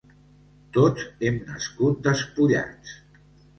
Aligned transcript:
Tots 0.77 1.05
hem 1.29 1.37
nascut 1.51 2.01
despullats. 2.09 2.99